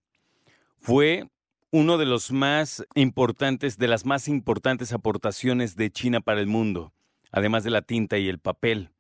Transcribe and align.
Fue 0.79 1.31
uno 1.71 1.97
de 1.97 2.05
los 2.05 2.33
más 2.33 2.85
importantes, 2.95 3.79
de 3.79 3.89
las 3.89 4.05
más 4.05 4.29
importantes 4.29 4.93
aportaciones 4.93 5.75
de 5.75 5.91
China 5.91 6.21
para 6.21 6.43
el 6.43 6.49
mundo, 6.49 6.93
además 7.31 7.65
de 7.65 7.71
la 7.71 7.81
tinta 7.81 8.19
y 8.19 8.29
el 8.29 8.39
papel. 8.39 8.91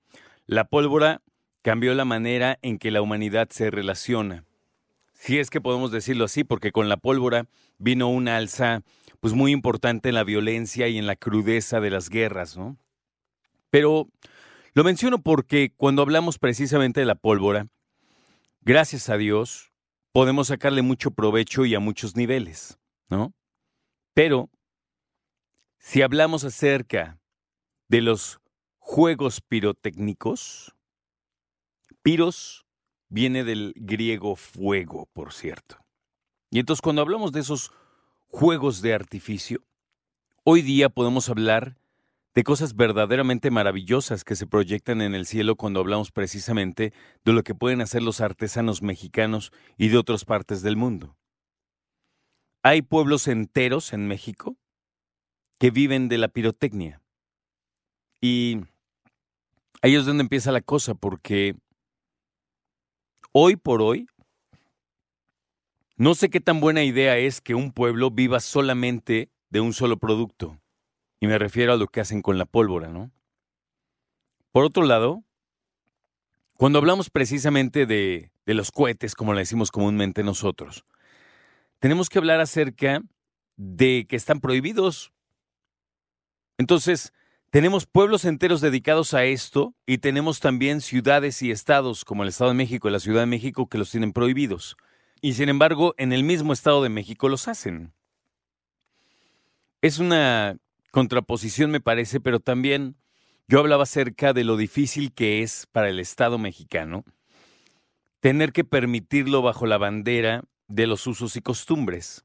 La 0.46 0.64
pólvora 0.64 1.20
cambió 1.60 1.92
la 1.92 2.06
manera 2.06 2.58
en 2.62 2.78
que 2.78 2.90
la 2.90 3.02
humanidad 3.02 3.50
se 3.50 3.70
relaciona. 3.70 4.46
Si 5.22 5.38
es 5.38 5.50
que 5.50 5.60
podemos 5.60 5.92
decirlo 5.92 6.24
así, 6.24 6.42
porque 6.42 6.72
con 6.72 6.88
la 6.88 6.96
pólvora 6.96 7.46
vino 7.78 8.08
una 8.08 8.38
alza 8.38 8.82
pues 9.20 9.34
muy 9.34 9.52
importante 9.52 10.08
en 10.08 10.16
la 10.16 10.24
violencia 10.24 10.88
y 10.88 10.98
en 10.98 11.06
la 11.06 11.14
crudeza 11.14 11.78
de 11.80 11.90
las 11.90 12.08
guerras, 12.08 12.56
¿no? 12.56 12.76
Pero 13.70 14.08
lo 14.74 14.82
menciono 14.82 15.22
porque 15.22 15.72
cuando 15.76 16.02
hablamos 16.02 16.40
precisamente 16.40 16.98
de 16.98 17.06
la 17.06 17.14
pólvora, 17.14 17.68
gracias 18.62 19.08
a 19.10 19.16
Dios, 19.16 19.72
podemos 20.10 20.48
sacarle 20.48 20.82
mucho 20.82 21.12
provecho 21.12 21.66
y 21.66 21.76
a 21.76 21.78
muchos 21.78 22.16
niveles, 22.16 22.80
¿no? 23.08 23.32
Pero 24.14 24.50
si 25.78 26.02
hablamos 26.02 26.42
acerca 26.42 27.20
de 27.86 28.00
los 28.00 28.40
juegos 28.80 29.40
pirotécnicos, 29.40 30.74
piros 32.02 32.61
viene 33.12 33.44
del 33.44 33.74
griego 33.76 34.36
fuego, 34.36 35.06
por 35.12 35.34
cierto. 35.34 35.76
Y 36.50 36.58
entonces 36.58 36.80
cuando 36.80 37.02
hablamos 37.02 37.30
de 37.30 37.40
esos 37.40 37.70
juegos 38.28 38.80
de 38.80 38.94
artificio, 38.94 39.62
hoy 40.44 40.62
día 40.62 40.88
podemos 40.88 41.28
hablar 41.28 41.76
de 42.34 42.42
cosas 42.42 42.74
verdaderamente 42.74 43.50
maravillosas 43.50 44.24
que 44.24 44.34
se 44.34 44.46
proyectan 44.46 45.02
en 45.02 45.14
el 45.14 45.26
cielo 45.26 45.56
cuando 45.56 45.80
hablamos 45.80 46.10
precisamente 46.10 46.94
de 47.22 47.32
lo 47.34 47.42
que 47.42 47.54
pueden 47.54 47.82
hacer 47.82 48.02
los 48.02 48.22
artesanos 48.22 48.80
mexicanos 48.80 49.52
y 49.76 49.88
de 49.88 49.98
otras 49.98 50.24
partes 50.24 50.62
del 50.62 50.78
mundo. 50.78 51.14
Hay 52.62 52.80
pueblos 52.80 53.28
enteros 53.28 53.92
en 53.92 54.08
México 54.08 54.56
que 55.58 55.70
viven 55.70 56.08
de 56.08 56.16
la 56.16 56.28
pirotecnia. 56.28 57.02
Y 58.22 58.60
ahí 59.82 59.96
es 59.96 60.06
donde 60.06 60.22
empieza 60.22 60.50
la 60.50 60.62
cosa, 60.62 60.94
porque 60.94 61.56
hoy 63.32 63.56
por 63.56 63.82
hoy 63.82 64.06
no 66.02 66.16
sé 66.16 66.30
qué 66.30 66.40
tan 66.40 66.58
buena 66.58 66.82
idea 66.82 67.16
es 67.18 67.40
que 67.40 67.54
un 67.54 67.70
pueblo 67.70 68.10
viva 68.10 68.40
solamente 68.40 69.30
de 69.50 69.60
un 69.60 69.72
solo 69.72 69.98
producto. 69.98 70.60
Y 71.20 71.28
me 71.28 71.38
refiero 71.38 71.72
a 71.72 71.76
lo 71.76 71.86
que 71.86 72.00
hacen 72.00 72.22
con 72.22 72.38
la 72.38 72.44
pólvora, 72.44 72.88
¿no? 72.88 73.12
Por 74.50 74.64
otro 74.64 74.82
lado, 74.82 75.22
cuando 76.54 76.80
hablamos 76.80 77.08
precisamente 77.08 77.86
de, 77.86 78.32
de 78.46 78.54
los 78.54 78.72
cohetes, 78.72 79.14
como 79.14 79.32
le 79.32 79.42
decimos 79.42 79.70
comúnmente 79.70 80.24
nosotros, 80.24 80.84
tenemos 81.78 82.08
que 82.08 82.18
hablar 82.18 82.40
acerca 82.40 83.02
de 83.56 84.06
que 84.08 84.16
están 84.16 84.40
prohibidos. 84.40 85.12
Entonces, 86.58 87.12
tenemos 87.52 87.84
pueblos 87.84 88.24
enteros 88.24 88.62
dedicados 88.62 89.12
a 89.12 89.26
esto 89.26 89.74
y 89.84 89.98
tenemos 89.98 90.40
también 90.40 90.80
ciudades 90.80 91.42
y 91.42 91.50
estados 91.50 92.06
como 92.06 92.22
el 92.22 92.30
Estado 92.30 92.50
de 92.50 92.56
México 92.56 92.88
y 92.88 92.92
la 92.92 92.98
Ciudad 92.98 93.20
de 93.20 93.26
México 93.26 93.68
que 93.68 93.76
los 93.76 93.90
tienen 93.90 94.14
prohibidos. 94.14 94.78
Y 95.20 95.34
sin 95.34 95.50
embargo, 95.50 95.94
en 95.98 96.14
el 96.14 96.24
mismo 96.24 96.54
Estado 96.54 96.82
de 96.82 96.88
México 96.88 97.28
los 97.28 97.48
hacen. 97.48 97.92
Es 99.82 99.98
una 99.98 100.56
contraposición, 100.92 101.70
me 101.70 101.82
parece, 101.82 102.20
pero 102.20 102.40
también 102.40 102.96
yo 103.48 103.58
hablaba 103.58 103.82
acerca 103.82 104.32
de 104.32 104.44
lo 104.44 104.56
difícil 104.56 105.12
que 105.12 105.42
es 105.42 105.66
para 105.70 105.90
el 105.90 106.00
Estado 106.00 106.38
mexicano 106.38 107.04
tener 108.20 108.54
que 108.54 108.64
permitirlo 108.64 109.42
bajo 109.42 109.66
la 109.66 109.76
bandera 109.76 110.42
de 110.68 110.86
los 110.86 111.06
usos 111.06 111.36
y 111.36 111.42
costumbres. 111.42 112.24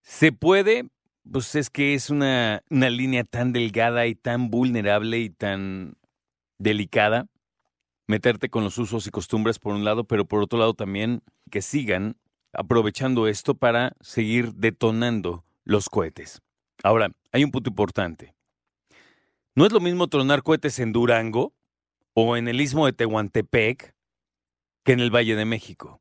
Se 0.00 0.32
puede, 0.32 0.88
pues 1.30 1.54
es 1.54 1.70
que 1.70 1.94
es 1.94 2.10
una, 2.10 2.62
una 2.70 2.90
línea 2.90 3.24
tan 3.24 3.52
delgada 3.52 4.06
y 4.06 4.14
tan 4.14 4.50
vulnerable 4.50 5.18
y 5.18 5.30
tan 5.30 5.96
delicada 6.58 7.26
meterte 8.06 8.48
con 8.48 8.64
los 8.64 8.78
usos 8.78 9.06
y 9.06 9.10
costumbres 9.10 9.58
por 9.58 9.74
un 9.74 9.84
lado, 9.84 10.04
pero 10.04 10.24
por 10.24 10.42
otro 10.42 10.58
lado 10.58 10.74
también 10.74 11.22
que 11.50 11.62
sigan 11.62 12.16
aprovechando 12.52 13.26
esto 13.26 13.54
para 13.54 13.92
seguir 14.00 14.54
detonando 14.54 15.44
los 15.64 15.88
cohetes. 15.88 16.40
Ahora, 16.82 17.10
hay 17.32 17.44
un 17.44 17.50
punto 17.50 17.70
importante. 17.70 18.34
No 19.54 19.66
es 19.66 19.72
lo 19.72 19.80
mismo 19.80 20.08
tronar 20.08 20.42
cohetes 20.42 20.78
en 20.78 20.92
Durango 20.92 21.54
o 22.14 22.36
en 22.36 22.48
el 22.48 22.60
istmo 22.60 22.86
de 22.86 22.92
Tehuantepec 22.92 23.94
que 24.84 24.92
en 24.92 25.00
el 25.00 25.14
Valle 25.14 25.34
de 25.34 25.44
México. 25.44 26.00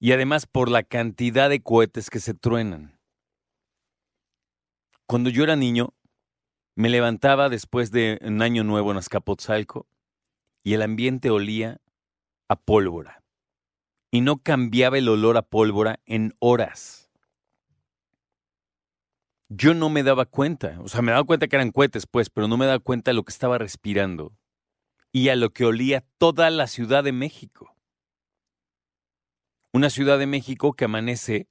Y 0.00 0.12
además 0.12 0.46
por 0.46 0.70
la 0.70 0.82
cantidad 0.82 1.50
de 1.50 1.60
cohetes 1.60 2.10
que 2.10 2.18
se 2.18 2.34
truenan. 2.34 2.98
Cuando 5.12 5.28
yo 5.28 5.44
era 5.44 5.56
niño, 5.56 5.92
me 6.74 6.88
levantaba 6.88 7.50
después 7.50 7.90
de 7.90 8.18
un 8.22 8.40
año 8.40 8.64
nuevo 8.64 8.92
en 8.92 8.96
Azcapotzalco 8.96 9.86
y 10.64 10.72
el 10.72 10.80
ambiente 10.80 11.28
olía 11.28 11.82
a 12.48 12.56
pólvora. 12.56 13.22
Y 14.10 14.22
no 14.22 14.38
cambiaba 14.38 14.96
el 14.96 15.10
olor 15.10 15.36
a 15.36 15.42
pólvora 15.42 16.00
en 16.06 16.34
horas. 16.38 17.10
Yo 19.50 19.74
no 19.74 19.90
me 19.90 20.02
daba 20.02 20.24
cuenta, 20.24 20.78
o 20.80 20.88
sea, 20.88 21.02
me 21.02 21.12
daba 21.12 21.24
cuenta 21.24 21.46
que 21.46 21.56
eran 21.56 21.72
cohetes, 21.72 22.06
pues, 22.06 22.30
pero 22.30 22.48
no 22.48 22.56
me 22.56 22.64
daba 22.64 22.78
cuenta 22.78 23.10
de 23.10 23.14
lo 23.14 23.24
que 23.24 23.32
estaba 23.32 23.58
respirando 23.58 24.32
y 25.12 25.28
a 25.28 25.36
lo 25.36 25.50
que 25.50 25.66
olía 25.66 26.06
toda 26.16 26.48
la 26.48 26.66
Ciudad 26.66 27.04
de 27.04 27.12
México. 27.12 27.76
Una 29.74 29.90
Ciudad 29.90 30.18
de 30.18 30.26
México 30.26 30.72
que 30.72 30.86
amanece 30.86 31.48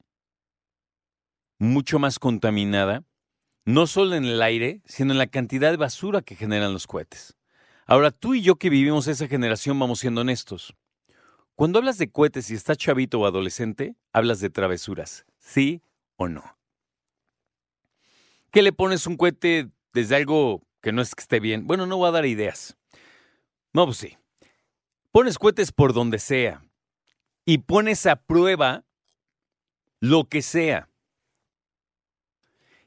mucho 1.60 2.00
más 2.00 2.18
contaminada, 2.18 3.04
no 3.66 3.88
solo 3.88 4.16
en 4.16 4.26
el 4.26 4.42
aire, 4.42 4.82
sino 4.86 5.12
en 5.12 5.18
la 5.18 5.28
cantidad 5.28 5.72
de 5.72 5.78
basura 5.78 6.22
que 6.22 6.36
generan 6.36 6.74
los 6.74 6.88
cohetes. 6.88 7.38
Ahora, 7.86 8.12
tú 8.12 8.34
y 8.34 8.42
yo 8.42 8.56
que 8.56 8.70
vivimos 8.70 9.08
esa 9.08 9.28
generación 9.28 9.78
vamos 9.78 10.00
siendo 10.00 10.22
honestos. 10.22 10.76
Cuando 11.56 11.80
hablas 11.80 11.98
de 11.98 12.10
cohetes 12.12 12.50
y 12.50 12.56
estás 12.56 12.78
chavito 12.78 13.20
o 13.20 13.26
adolescente, 13.26 13.96
hablas 14.14 14.40
de 14.40 14.50
travesuras, 14.50 15.26
¿sí 15.38 15.82
o 16.16 16.28
no? 16.28 16.58
¿Qué 18.52 18.62
le 18.62 18.74
pones 18.74 19.08
un 19.08 19.16
cohete 19.16 19.70
desde 19.94 20.16
algo 20.16 20.62
que 20.82 20.92
no 20.92 21.02
es 21.02 21.16
que 21.16 21.22
esté 21.22 21.40
bien? 21.40 21.68
Bueno, 21.68 21.86
no 21.86 21.98
voy 21.98 22.10
a 22.10 22.12
dar 22.12 22.26
ideas. 22.26 22.78
No, 23.74 23.86
pues 23.86 23.98
sí. 23.98 24.18
Pones 25.12 25.38
cohetes 25.38 25.72
por 25.72 25.94
donde 25.94 26.20
sea 26.20 26.64
y 27.46 27.60
pones 27.60 28.06
a 28.06 28.16
prueba 28.16 28.84
lo 30.00 30.26
que 30.26 30.42
sea. 30.42 30.91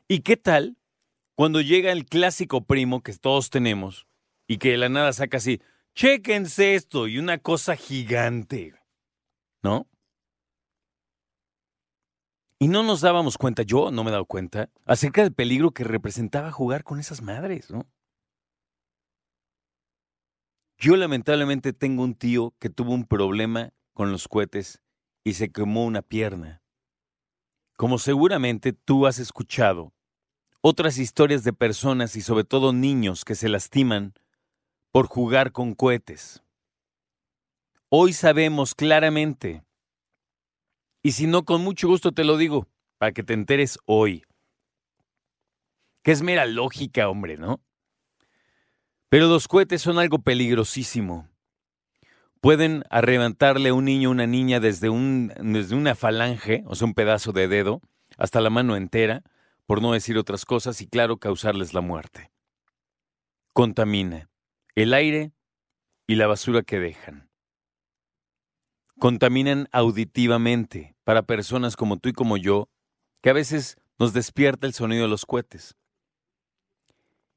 ¿Y 0.09 0.21
qué 0.21 0.37
tal 0.37 0.77
cuando 1.35 1.61
llega 1.61 1.93
el 1.93 2.05
clásico 2.05 2.65
primo 2.65 3.03
que 3.03 3.15
todos 3.15 3.51
tenemos 3.51 4.07
y 4.47 4.59
que 4.59 4.73
de 4.73 4.77
la 4.77 4.89
nada 4.89 5.13
saca 5.13 5.39
así, 5.39 5.61
chéquense 5.95 6.75
esto 6.75 7.09
y 7.09 7.19
una 7.19 7.39
cosa 7.39 7.75
gigante, 7.75 8.75
¿no? 9.63 9.89
Y 12.59 12.69
no 12.69 12.83
nos 12.83 13.01
dábamos 13.01 13.39
cuenta, 13.39 13.63
yo 13.63 13.91
no 13.91 14.05
me 14.05 14.11
he 14.11 14.13
dado 14.13 14.27
cuenta, 14.27 14.71
acerca 14.85 15.23
del 15.23 15.35
peligro 15.35 15.73
que 15.73 15.85
representaba 15.85 16.53
jugar 16.53 16.85
con 16.85 17.01
esas 17.01 17.23
madres, 17.23 17.71
¿no? 17.71 17.89
Yo 20.77 20.97
lamentablemente 20.97 21.73
tengo 21.73 22.03
un 22.03 22.15
tío 22.15 22.55
que 22.59 22.69
tuvo 22.69 22.93
un 22.93 23.07
problema 23.07 23.73
con 23.95 24.13
los 24.13 24.29
cohetes 24.29 24.83
y 25.25 25.35
se 25.35 25.51
quemó 25.51 25.85
una 25.87 26.03
pierna. 26.03 26.63
Como 27.77 27.99
seguramente 27.99 28.73
tú 28.73 29.07
has 29.07 29.19
escuchado 29.19 29.94
otras 30.67 30.97
historias 30.97 31.45
de 31.45 31.53
personas 31.53 32.17
y 32.17 32.23
sobre 32.23 32.45
todo 32.45 32.73
niños 32.73 33.27
que 33.27 33.35
se 33.35 33.51
lastiman 33.51 34.15
por 34.93 35.09
jugar 35.09 35.53
con 35.53 35.75
cohetes. 35.75 36.43
Hoy 37.91 38.15
sabemos 38.15 38.75
claramente 38.75 39.63
Y 41.03 41.13
si 41.13 41.27
no, 41.27 41.45
con 41.45 41.63
mucho 41.63 41.87
gusto 41.87 42.13
te 42.13 42.25
lo 42.25 42.39
digo, 42.39 42.67
para 42.97 43.13
que 43.13 43.23
te 43.23 43.35
enteres 43.35 43.79
hoy. 43.85 44.25
Que 46.03 46.13
es 46.13 46.23
mera 46.23 46.47
lógica, 46.47 47.11
hombre, 47.11 47.37
¿no? 47.37 47.61
Pero 49.11 49.27
los 49.27 49.49
cohetes 49.49 49.83
son 49.83 49.99
algo 49.99 50.21
peligrosísimo. 50.21 51.29
Pueden 52.41 52.85
arrebatarle 52.89 53.69
a 53.69 53.75
un 53.75 53.85
niño 53.85 54.09
o 54.09 54.13
una 54.13 54.27
niña 54.27 54.61
desde, 54.61 54.89
un, 54.89 55.31
desde 55.43 55.75
una 55.75 55.95
falange, 55.95 56.65
o 56.65 56.75
sea, 56.75 56.87
un 56.87 56.95
pedazo 56.95 57.33
de 57.33 57.49
dedo, 57.49 57.83
hasta 58.17 58.41
la 58.41 58.49
mano 58.49 58.77
entera, 58.77 59.23
por 59.67 59.81
no 59.83 59.93
decir 59.93 60.19
otras 60.19 60.45
cosas, 60.45 60.81
y 60.81 60.87
claro, 60.87 61.19
causarles 61.19 61.75
la 61.75 61.81
muerte. 61.81 62.31
Contamina 63.53 64.31
el 64.75 64.93
aire 64.93 65.33
y 66.07 66.17
la 66.17 66.27
basura 66.27 66.63
que 66.63 66.81
dejan. 66.81 67.31
Contaminan 68.99 69.69
auditivamente 69.73 70.97
para 71.05 71.23
personas 71.23 71.77
como 71.77 71.99
tú 71.99 72.09
y 72.09 72.13
como 72.13 72.37
yo, 72.37 72.69
que 73.23 73.31
a 73.31 73.35
veces 73.35 73.77
nos 73.99 74.13
despierta 74.13 74.67
el 74.67 74.75
sonido 74.75 75.03
de 75.03 75.09
los 75.09 75.25
cohetes. 75.25 75.77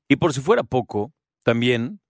Y 0.07 0.15
por 0.18 0.33
si 0.33 0.41
fuera 0.41 0.63
poco, 0.63 1.13
también 1.44 2.01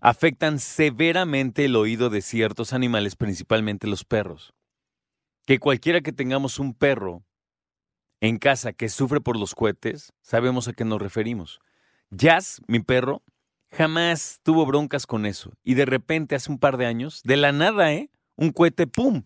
afectan 0.00 0.58
severamente 0.58 1.66
el 1.66 1.76
oído 1.76 2.10
de 2.10 2.22
ciertos 2.22 2.72
animales, 2.72 3.16
principalmente 3.16 3.86
los 3.86 4.04
perros. 4.04 4.54
Que 5.46 5.58
cualquiera 5.58 6.00
que 6.00 6.12
tengamos 6.12 6.58
un 6.58 6.74
perro 6.74 7.24
en 8.20 8.38
casa 8.38 8.72
que 8.72 8.88
sufre 8.88 9.20
por 9.20 9.38
los 9.38 9.54
cohetes, 9.54 10.12
sabemos 10.22 10.68
a 10.68 10.72
qué 10.72 10.84
nos 10.84 11.00
referimos. 11.00 11.60
Jazz, 12.10 12.60
mi 12.66 12.80
perro, 12.80 13.22
jamás 13.70 14.40
tuvo 14.42 14.66
broncas 14.66 15.06
con 15.06 15.26
eso. 15.26 15.52
Y 15.62 15.74
de 15.74 15.86
repente, 15.86 16.34
hace 16.34 16.50
un 16.50 16.58
par 16.58 16.76
de 16.76 16.86
años, 16.86 17.22
de 17.24 17.36
la 17.36 17.52
nada, 17.52 17.92
¿eh? 17.92 18.10
Un 18.36 18.50
cohete, 18.50 18.86
¡pum! 18.86 19.24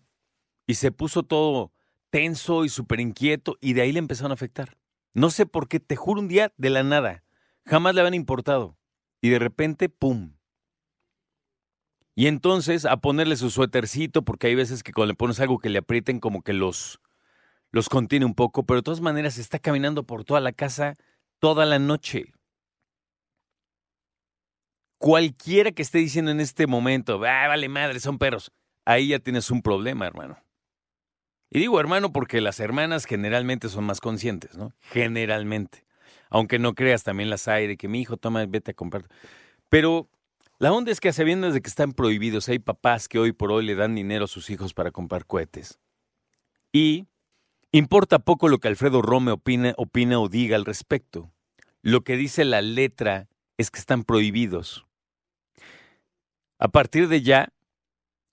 Y 0.67 0.75
se 0.75 0.91
puso 0.91 1.23
todo 1.23 1.71
tenso 2.09 2.63
y 2.63 2.69
súper 2.69 3.01
inquieto 3.01 3.57
y 3.59 3.73
de 3.73 3.81
ahí 3.81 3.91
le 3.91 3.99
empezaron 3.99 4.31
a 4.31 4.35
afectar. 4.35 4.77
No 5.13 5.29
sé 5.29 5.45
por 5.45 5.67
qué, 5.67 5.81
te 5.81 5.97
juro 5.97 6.21
un 6.21 6.29
día, 6.29 6.53
de 6.55 6.69
la 6.69 6.81
nada. 6.81 7.23
Jamás 7.65 7.93
le 7.93 8.01
habían 8.01 8.13
importado. 8.13 8.77
Y 9.21 9.29
de 9.29 9.39
repente, 9.39 9.89
¡pum! 9.89 10.33
Y 12.15 12.27
entonces 12.27 12.85
a 12.85 12.97
ponerle 12.97 13.35
su 13.35 13.49
suétercito, 13.49 14.23
porque 14.23 14.47
hay 14.47 14.55
veces 14.55 14.81
que 14.81 14.93
cuando 14.93 15.11
le 15.11 15.17
pones 15.17 15.41
algo 15.41 15.59
que 15.59 15.69
le 15.69 15.79
aprieten, 15.79 16.21
como 16.21 16.41
que 16.41 16.53
los, 16.53 17.01
los 17.71 17.89
contiene 17.89 18.25
un 18.25 18.35
poco, 18.35 18.65
pero 18.65 18.79
de 18.79 18.83
todas 18.83 19.01
maneras 19.01 19.37
está 19.37 19.59
caminando 19.59 20.03
por 20.03 20.23
toda 20.23 20.39
la 20.39 20.53
casa 20.53 20.95
toda 21.39 21.65
la 21.65 21.79
noche. 21.79 22.33
Cualquiera 24.97 25.71
que 25.71 25.81
esté 25.81 25.99
diciendo 25.99 26.31
en 26.31 26.39
este 26.39 26.67
momento, 26.67 27.21
ah, 27.25 27.47
vale 27.47 27.69
madre, 27.69 27.99
son 27.99 28.17
perros, 28.17 28.51
ahí 28.85 29.09
ya 29.09 29.19
tienes 29.19 29.51
un 29.51 29.61
problema, 29.61 30.07
hermano. 30.07 30.37
Y 31.51 31.59
digo 31.59 31.79
hermano 31.79 32.11
porque 32.11 32.41
las 32.41 32.59
hermanas 32.59 33.05
generalmente 33.05 33.69
son 33.69 33.83
más 33.85 34.01
conscientes, 34.01 34.57
¿no? 34.57 34.73
Generalmente. 34.81 35.85
Aunque 36.29 36.59
no 36.59 36.73
creas, 36.73 37.03
también 37.03 37.29
las 37.29 37.47
hay 37.47 37.67
de 37.67 37.77
que 37.77 37.87
mi 37.87 38.01
hijo 38.01 38.17
toma, 38.17 38.45
vete 38.45 38.71
a 38.71 38.73
comprar. 38.73 39.05
Pero 39.69 40.09
la 40.57 40.73
onda 40.73 40.91
es 40.91 40.99
que 40.99 41.09
hace 41.09 41.23
bien 41.23 41.41
desde 41.41 41.61
que 41.61 41.69
están 41.69 41.91
prohibidos, 41.91 42.49
hay 42.49 42.59
papás 42.59 43.07
que 43.07 43.19
hoy 43.19 43.31
por 43.31 43.51
hoy 43.51 43.65
le 43.65 43.75
dan 43.75 43.95
dinero 43.95 44.25
a 44.25 44.27
sus 44.27 44.49
hijos 44.49 44.73
para 44.73 44.91
comprar 44.91 45.25
cohetes. 45.25 45.79
Y 46.71 47.07
importa 47.77 48.19
poco 48.19 48.47
lo 48.47 48.59
que 48.59 48.67
Alfredo 48.67 49.01
Rome 49.01 49.31
opina, 49.31 49.73
o 49.77 50.29
diga 50.29 50.55
al 50.55 50.65
respecto. 50.65 51.31
Lo 51.81 52.01
que 52.01 52.15
dice 52.15 52.45
la 52.45 52.61
letra 52.61 53.27
es 53.57 53.69
que 53.69 53.79
están 53.79 54.03
prohibidos. 54.03 54.85
A 56.57 56.69
partir 56.69 57.07
de 57.09 57.21
ya, 57.21 57.49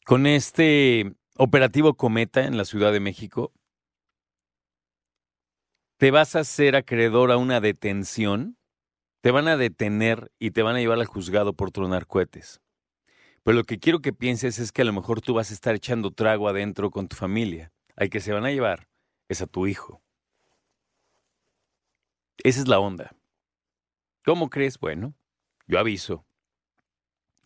con 0.04 0.26
este 0.26 1.14
operativo 1.36 1.94
Cometa 1.94 2.44
en 2.44 2.56
la 2.56 2.64
Ciudad 2.64 2.92
de 2.92 3.00
México, 3.00 3.52
te 5.96 6.10
vas 6.10 6.36
a 6.36 6.40
hacer 6.40 6.76
acreedor 6.76 7.32
a 7.32 7.36
una 7.36 7.60
detención, 7.60 8.56
te 9.22 9.30
van 9.30 9.48
a 9.48 9.56
detener 9.56 10.30
y 10.38 10.52
te 10.52 10.62
van 10.62 10.76
a 10.76 10.80
llevar 10.80 10.98
al 10.98 11.06
juzgado 11.06 11.52
por 11.52 11.70
tronar 11.72 12.06
cohetes. 12.06 12.60
Pero 13.42 13.56
lo 13.56 13.64
que 13.64 13.78
quiero 13.78 14.00
que 14.00 14.12
pienses 14.12 14.60
es 14.60 14.70
que 14.70 14.82
a 14.82 14.84
lo 14.84 14.92
mejor 14.92 15.20
tú 15.20 15.34
vas 15.34 15.50
a 15.50 15.54
estar 15.54 15.74
echando 15.74 16.12
trago 16.12 16.48
adentro 16.48 16.90
con 16.90 17.08
tu 17.08 17.16
familia. 17.16 17.72
Al 17.96 18.08
que 18.08 18.20
se 18.20 18.32
van 18.32 18.46
a 18.46 18.50
llevar 18.50 18.91
es 19.32 19.43
a 19.43 19.46
tu 19.46 19.67
hijo. 19.67 20.02
Esa 22.38 22.61
es 22.61 22.69
la 22.69 22.79
onda. 22.79 23.17
¿Cómo 24.25 24.50
crees? 24.50 24.79
Bueno, 24.79 25.14
yo 25.67 25.79
aviso. 25.79 26.25